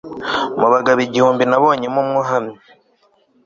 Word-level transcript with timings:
mu 0.59 0.67
bagabo 0.73 0.99
igihumbi 1.07 1.43
nabonyemo 1.45 1.99
umwe 2.03 2.17
uhamye 2.23 2.57